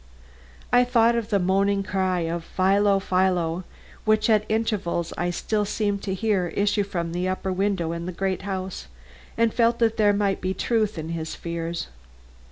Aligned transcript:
I 0.73 0.83
thought 0.83 1.15
of 1.15 1.29
the 1.29 1.37
moaning 1.37 1.83
cry 1.83 2.21
of 2.21 2.43
"Philo! 2.43 2.97
Philo!" 2.97 3.65
which 4.03 4.31
at 4.31 4.45
intervals 4.49 5.13
I 5.15 5.29
still 5.29 5.63
seemed 5.63 6.01
to 6.01 6.15
hear 6.15 6.47
issue 6.55 6.81
from 6.81 7.11
that 7.13 7.27
upper 7.27 7.53
window 7.53 7.91
in 7.91 8.07
the 8.07 8.11
great 8.11 8.41
house, 8.41 8.87
and 9.37 9.53
felt 9.53 9.77
that 9.77 9.97
there 9.97 10.11
might 10.11 10.41
be 10.41 10.55
truth 10.55 10.97
in 10.97 11.09
his 11.09 11.35
fears. 11.35 11.87